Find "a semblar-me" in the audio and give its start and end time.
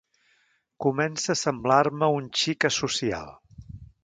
1.35-2.09